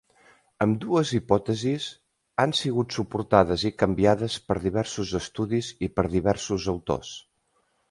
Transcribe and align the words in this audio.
Ambdues 0.65 1.09
hipòtesis 1.17 1.85
han 2.43 2.55
sigut 2.61 2.97
suportades 2.97 3.67
i 3.71 3.73
canviades 3.83 4.39
per 4.49 4.59
diversos 4.65 5.15
estudis 5.23 5.71
i 5.89 5.93
per 6.01 6.09
diversos 6.19 6.69
autors. 6.77 7.17